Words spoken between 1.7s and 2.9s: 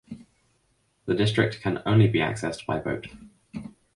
only be accessed by